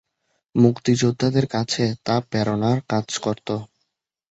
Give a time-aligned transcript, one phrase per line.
[0.55, 3.47] মুক্তিযোদ্ধাদের কাছে তা প্রেরণার কাজ করত।